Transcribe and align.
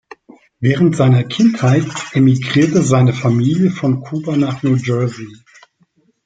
Während 0.59 0.95
seiner 0.95 1.23
Kindheit 1.23 1.85
emigrierte 2.13 2.81
seine 2.81 3.13
Familie 3.13 3.69
von 3.69 4.01
Kuba 4.01 4.35
nach 4.35 4.63
New 4.63 4.73
Jersey. 4.75 5.27